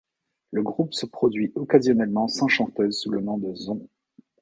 [0.51, 3.87] Le groupe se produit occasionnellement sans chanteuse sous le nom de Zon.